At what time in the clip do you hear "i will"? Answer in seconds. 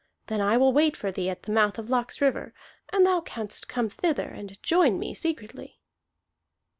0.41-0.73